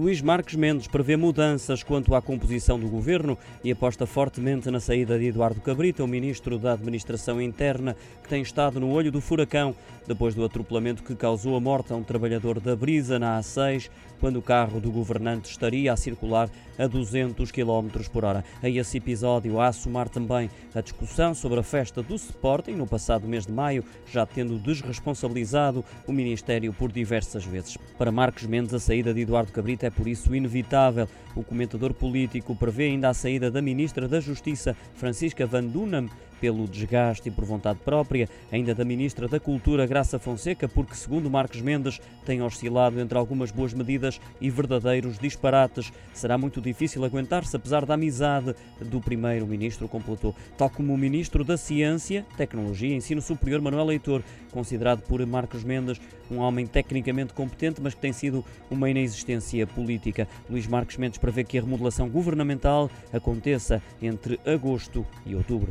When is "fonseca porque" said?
40.18-40.94